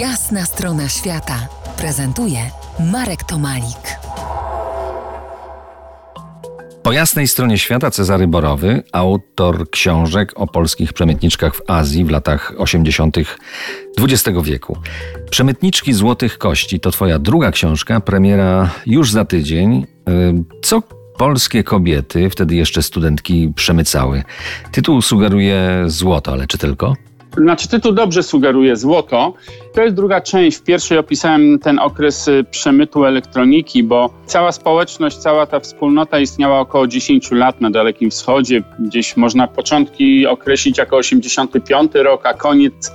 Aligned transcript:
Jasna 0.00 0.44
strona 0.44 0.88
świata 0.88 1.48
prezentuje 1.78 2.38
Marek 2.92 3.24
Tomalik. 3.24 3.98
Po 6.82 6.92
jasnej 6.92 7.28
stronie 7.28 7.58
świata 7.58 7.90
Cezary 7.90 8.28
Borowy, 8.28 8.82
autor 8.92 9.70
książek 9.70 10.32
o 10.36 10.46
polskich 10.46 10.92
przemytniczkach 10.92 11.54
w 11.54 11.60
Azji 11.70 12.04
w 12.04 12.10
latach 12.10 12.52
80. 12.58 13.16
XX 13.98 14.38
wieku. 14.42 14.78
Przemytniczki 15.30 15.92
Złotych 15.92 16.38
Kości 16.38 16.80
to 16.80 16.90
twoja 16.90 17.18
druga 17.18 17.50
książka, 17.50 18.00
premiera 18.00 18.70
już 18.86 19.12
za 19.12 19.24
tydzień. 19.24 19.86
Y, 20.08 20.44
co 20.62 20.82
polskie 21.18 21.64
kobiety, 21.64 22.30
wtedy 22.30 22.54
jeszcze 22.54 22.82
studentki, 22.82 23.52
przemycały? 23.54 24.22
Tytuł 24.72 25.02
sugeruje 25.02 25.84
złoto, 25.86 26.32
ale 26.32 26.46
czy 26.46 26.58
tylko? 26.58 26.96
Znaczy 27.36 27.68
tytuł 27.68 27.92
dobrze 27.92 28.22
sugeruje 28.22 28.76
złoto. 28.76 29.34
To 29.74 29.82
jest 29.82 29.96
druga 29.96 30.20
część. 30.20 30.58
W 30.58 30.62
pierwszej 30.62 30.98
opisałem 30.98 31.58
ten 31.58 31.78
okres 31.78 32.28
y, 32.28 32.44
przemytu 32.50 33.04
elektroniki, 33.04 33.82
bo 33.82 34.10
cała 34.26 34.52
społeczność, 34.52 35.16
cała 35.16 35.46
ta 35.46 35.60
wspólnota 35.60 36.18
istniała 36.18 36.60
około 36.60 36.86
10 36.86 37.30
lat 37.30 37.60
na 37.60 37.70
Dalekim 37.70 38.10
Wschodzie. 38.10 38.62
Gdzieś 38.78 39.16
można 39.16 39.46
początki 39.46 40.26
określić 40.26 40.78
jako 40.78 40.96
85 40.96 41.92
rok, 41.94 42.26
a 42.26 42.34
koniec 42.34 42.92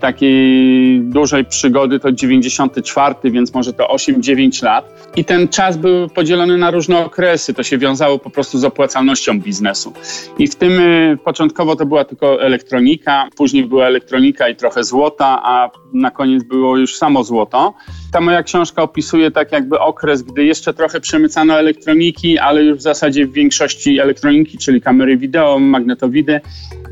takiej 0.00 1.00
dużej 1.00 1.44
przygody 1.44 2.00
to 2.00 2.12
94, 2.12 3.14
więc 3.24 3.54
może 3.54 3.72
to 3.72 3.86
8-9 3.86 4.64
lat. 4.64 5.10
I 5.16 5.24
ten 5.24 5.48
czas 5.48 5.76
był 5.76 6.08
podzielony 6.08 6.58
na 6.58 6.70
różne 6.70 7.04
okresy. 7.04 7.54
To 7.54 7.62
się 7.62 7.78
wiązało 7.78 8.18
po 8.18 8.30
prostu 8.30 8.58
z 8.58 8.64
opłacalnością 8.64 9.40
biznesu. 9.40 9.92
I 10.38 10.48
w 10.48 10.54
tym 10.54 10.80
y, 10.80 11.18
początkowo 11.24 11.76
to 11.76 11.86
była 11.86 12.04
tylko 12.04 12.42
elektronika, 12.42 13.28
później 13.36 13.64
była 13.64 13.86
elektronika 13.86 14.48
i 14.48 14.56
trochę 14.56 14.84
złota, 14.84 15.40
a 15.42 15.70
na 15.92 16.10
koniec 16.10 16.44
było 16.44 16.76
już 16.76 16.96
samo 16.96 17.24
złoto. 17.24 17.74
Ta 18.14 18.20
moja 18.20 18.42
książka 18.42 18.82
opisuje 18.82 19.30
tak 19.30 19.52
jakby 19.52 19.78
okres, 19.78 20.22
gdy 20.22 20.44
jeszcze 20.44 20.74
trochę 20.74 21.00
przemycano 21.00 21.58
elektroniki, 21.58 22.38
ale 22.38 22.62
już 22.62 22.78
w 22.78 22.82
zasadzie 22.82 23.26
w 23.26 23.32
większości 23.32 24.00
elektroniki, 24.00 24.58
czyli 24.58 24.80
kamery 24.80 25.16
wideo, 25.16 25.58
magnetowidy, 25.58 26.40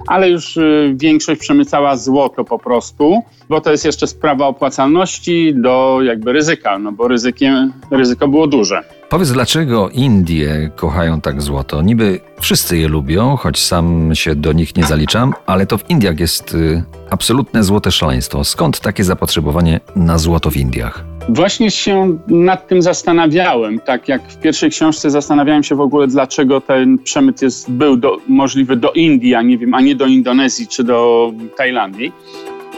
ale 0.06 0.30
już 0.30 0.56
y, 0.56 0.94
większość 0.96 1.40
przemycała 1.40 1.96
złoto 1.96 2.44
po 2.44 2.58
prostu, 2.58 3.22
bo 3.48 3.60
to 3.60 3.70
jest 3.70 3.84
jeszcze 3.84 4.06
sprawa 4.06 4.46
opłacalności 4.46 5.54
do 5.54 5.98
jakby 6.02 6.32
ryzyka, 6.32 6.78
no 6.78 6.92
bo 6.92 7.08
ryzykiem, 7.08 7.72
ryzyko 7.90 8.28
było 8.28 8.46
duże. 8.46 8.82
Powiedz, 9.08 9.32
dlaczego 9.32 9.90
Indie 9.90 10.70
kochają 10.76 11.20
tak 11.20 11.42
złoto? 11.42 11.82
Niby 11.82 12.20
wszyscy 12.40 12.78
je 12.78 12.88
lubią, 12.88 13.36
choć 13.36 13.58
sam 13.58 14.14
się 14.14 14.34
do 14.34 14.52
nich 14.52 14.76
nie 14.76 14.84
zaliczam, 14.84 15.34
ale 15.46 15.66
to 15.66 15.78
w 15.78 15.90
Indiach 15.90 16.20
jest 16.20 16.54
y, 16.54 16.82
absolutne 17.10 17.64
złote 17.64 17.92
szaleństwo. 17.92 18.44
Skąd 18.44 18.80
takie 18.80 19.04
zapotrzebowanie 19.04 19.80
na 19.96 20.18
złoto 20.18 20.50
w 20.50 20.56
Indiach? 20.56 21.11
Właśnie 21.28 21.70
się 21.70 22.18
nad 22.28 22.68
tym 22.68 22.82
zastanawiałem, 22.82 23.78
tak 23.78 24.08
jak 24.08 24.22
w 24.28 24.40
pierwszej 24.40 24.70
książce 24.70 25.10
zastanawiałem 25.10 25.62
się 25.62 25.74
w 25.74 25.80
ogóle, 25.80 26.06
dlaczego 26.06 26.60
ten 26.60 26.98
przemyt 26.98 27.42
jest, 27.42 27.70
był 27.70 27.96
do, 27.96 28.18
możliwy 28.28 28.76
do 28.76 28.92
Indii, 28.92 29.34
a 29.34 29.42
nie 29.42 29.58
wiem, 29.58 29.74
a 29.74 29.80
nie 29.80 29.94
do 29.94 30.06
Indonezji 30.06 30.66
czy 30.66 30.84
do 30.84 31.32
Tajlandii. 31.56 32.12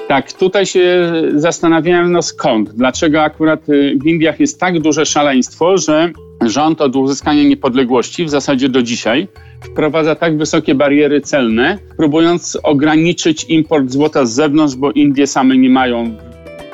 Tak, 0.09 0.33
tutaj 0.33 0.67
się 0.67 1.13
zastanawiałem, 1.35 2.13
no 2.13 2.23
skąd, 2.23 2.71
dlaczego 2.71 3.23
akurat 3.23 3.69
y, 3.69 3.99
w 4.03 4.07
Indiach 4.07 4.41
jest 4.41 4.61
tak 4.61 4.81
duże 4.81 5.07
szaleństwo, 5.07 5.79
że 5.79 6.13
rząd 6.47 6.81
od 6.81 6.97
uzyskania 6.97 7.43
niepodległości 7.43 8.25
w 8.25 8.31
zasadzie 8.31 8.69
do 8.69 8.83
dzisiaj 8.83 9.29
wprowadza 9.61 10.15
tak 10.15 10.39
wysokie 10.39 10.75
bariery 10.75 11.21
celne, 11.21 11.79
próbując 11.97 12.59
ograniczyć 12.63 13.45
import 13.45 13.91
złota 13.91 14.27
z 14.27 14.33
zewnątrz, 14.33 14.77
bo 14.77 14.93
Indie 14.93 15.27
same 15.27 15.57
nie 15.57 15.71
mają 15.71 16.17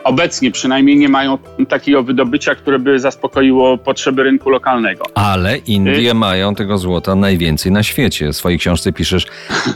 obecnie 0.05 0.51
przynajmniej 0.51 0.97
nie 0.97 1.09
mają 1.09 1.39
takiego 1.69 2.03
wydobycia, 2.03 2.55
które 2.55 2.79
by 2.79 3.01
zaspokoiło 3.01 3.79
potrzeby 3.79 4.23
rynku 4.23 4.51
lokalnego. 4.51 5.05
Ale 5.15 5.57
Indie 5.59 6.11
y 6.11 6.15
mają 6.15 6.55
tego 6.55 6.79
złota 6.79 7.15
najwięcej 7.15 7.73
na 7.73 7.83
świecie. 7.83 8.29
W 8.33 8.37
swojej 8.37 8.59
książce 8.59 8.93
piszesz 8.93 9.27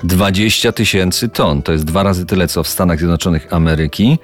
20 0.04 0.72
tysięcy 0.72 1.28
ton. 1.28 1.62
To 1.62 1.72
jest 1.72 1.84
dwa 1.84 2.02
razy 2.02 2.26
tyle, 2.26 2.48
co 2.48 2.62
w 2.62 2.68
Stanach 2.68 2.98
Zjednoczonych 2.98 3.52
Ameryki. 3.52 4.18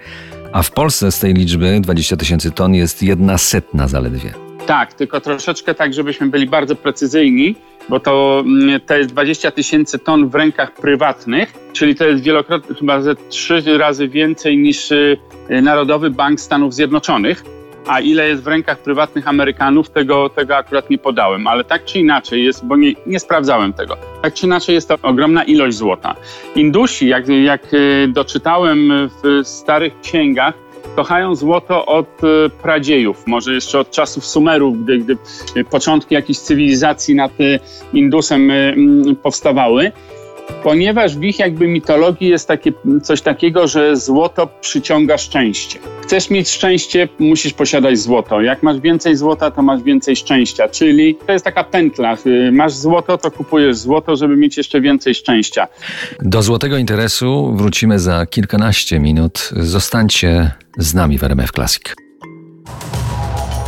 A 0.53 0.63
w 0.63 0.71
Polsce 0.71 1.13
z 1.13 1.19
tej 1.19 1.35
liczby 1.35 1.81
20 1.81 2.17
tysięcy 2.17 2.51
ton 2.51 2.75
jest 2.75 3.03
jedna 3.03 3.39
setna 3.39 3.89
zaledwie. 3.89 4.33
Tak, 4.67 4.95
tylko 4.95 5.21
troszeczkę 5.21 5.75
tak, 5.75 5.95
żebyśmy 5.95 6.27
byli 6.27 6.47
bardzo 6.47 6.77
precyzyjni, 6.77 7.55
bo 7.89 8.01
to, 8.01 8.43
mm, 8.47 8.81
to 8.81 8.97
jest 8.97 9.11
20 9.11 9.51
tysięcy 9.51 9.99
ton 9.99 10.29
w 10.29 10.35
rękach 10.35 10.75
prywatnych, 10.75 11.53
czyli 11.81 11.95
to 11.95 12.05
jest 12.05 12.23
wielokrotnie, 12.23 12.77
chyba 12.77 13.01
ze 13.01 13.15
trzy 13.15 13.79
razy 13.79 14.09
więcej 14.09 14.59
niż 14.59 14.91
y, 14.93 15.19
Narodowy 15.63 16.11
Bank 16.11 16.41
Stanów 16.41 16.75
Zjednoczonych. 16.75 17.45
A 17.87 18.01
ile 18.01 18.29
jest 18.29 18.43
w 18.43 18.47
rękach 18.47 18.79
prywatnych 18.79 19.29
Amerykanów, 19.29 19.91
tego, 19.91 20.29
tego 20.29 20.57
akurat 20.57 20.91
nie 20.91 20.99
podałem, 20.99 21.47
ale 21.47 21.65
tak 21.65 21.85
czy 21.85 21.99
inaczej 21.99 22.45
jest, 22.45 22.67
bo 22.67 22.77
nie, 22.77 22.93
nie 23.07 23.21
sprawdzałem 23.21 23.73
tego. 23.73 23.97
Tak 24.23 24.35
czy 24.35 24.47
inaczej 24.47 24.75
jest 24.75 24.89
to 24.89 24.97
ogromna 25.03 25.45
ilość 25.45 25.77
złota. 25.77 26.15
Indusi, 26.57 27.09
jak, 27.09 27.29
jak 27.29 27.75
y, 27.75 28.09
doczytałem 28.09 29.11
w 29.23 29.47
starych 29.49 30.01
księgach, 30.01 30.55
kochają 30.97 31.35
złoto 31.35 31.87
od 31.87 32.25
e, 32.25 32.51
pradziejów, 32.63 33.27
może 33.27 33.55
jeszcze 33.55 33.79
od 33.79 33.91
czasów 33.91 34.27
Sumerów, 34.27 34.85
gdy, 34.85 34.99
gdy 34.99 35.17
początki 35.71 36.15
jakiejś 36.15 36.39
cywilizacji 36.39 37.15
nad 37.15 37.33
Indusem 37.93 38.51
e, 38.51 38.75
powstawały 39.23 39.93
ponieważ 40.63 41.17
w 41.17 41.23
ich 41.23 41.39
jakby 41.39 41.69
mitologii 41.69 42.29
jest 42.29 42.49
takie, 42.49 42.73
coś 43.03 43.23
takiego, 43.23 43.69
że 43.69 43.97
złoto 43.97 44.49
przyciąga 44.61 45.19
szczęście. 45.19 45.79
Chcesz 46.03 46.31
mieć 46.31 46.49
szczęście, 46.49 47.09
musisz 47.19 47.53
posiadać 47.53 47.99
złoto. 47.99 48.41
Jak 48.41 48.63
masz 48.63 48.81
więcej 48.81 49.17
złota, 49.17 49.51
to 49.51 49.63
masz 49.63 49.83
więcej 49.83 50.17
szczęścia. 50.17 50.69
Czyli 50.69 51.15
to 51.27 51.33
jest 51.33 51.45
taka 51.45 51.65
pętla. 51.65 52.17
Masz 52.53 52.73
złoto, 52.73 53.19
to 53.19 53.31
kupujesz 53.31 53.77
złoto, 53.77 54.17
żeby 54.17 54.37
mieć 54.37 54.57
jeszcze 54.57 54.81
więcej 54.81 55.15
szczęścia. 55.15 55.69
Do 56.21 56.43
złotego 56.43 56.77
interesu 56.77 57.53
wrócimy 57.57 57.99
za 57.99 58.27
kilkanaście 58.27 59.01
minut. 59.01 59.51
Zostańcie 59.57 60.51
z 60.79 60.95
nami 60.95 61.19
w 61.19 61.25
RMF 61.25 61.51
Classic. 61.53 61.83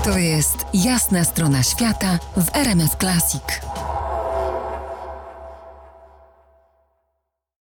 To 0.04 0.18
jest 0.18 0.56
jasna 0.74 1.24
strona 1.24 1.62
świata 1.62 2.18
w 2.36 2.56
RMF 2.56 2.96
Classic. 3.00 3.42